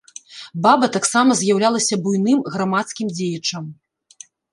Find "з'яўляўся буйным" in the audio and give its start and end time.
1.41-2.39